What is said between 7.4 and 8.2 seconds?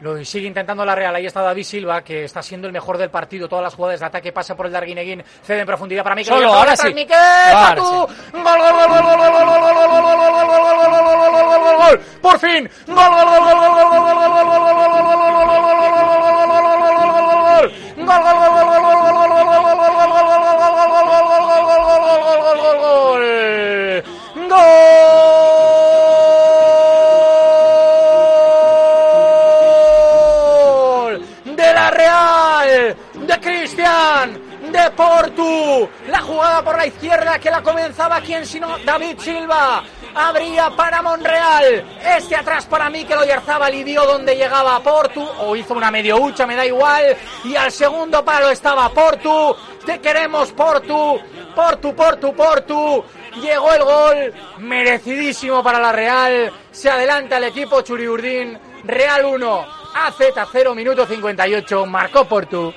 Patu. Gol,